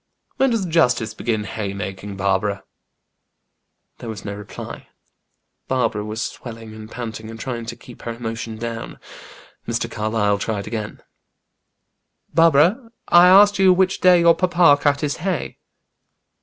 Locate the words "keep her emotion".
7.75-8.57